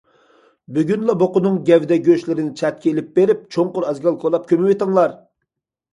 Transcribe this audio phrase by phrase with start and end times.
[0.77, 5.15] بۈگۈنلا بۇقىنىڭ گەۋدە- گۆشلىرىنى چەتكە ئېلىپ بېرىپ چوڭقۇر ئازگال كولاپ كۆمۈۋېتىڭلار!